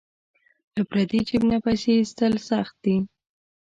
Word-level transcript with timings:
له 0.75 0.81
پردي 0.89 1.19
جیب 1.27 1.43
نه 1.51 1.57
پیسې 1.65 1.91
ایستل 1.97 2.33
سخت 2.49 2.75
دي. 2.83 2.95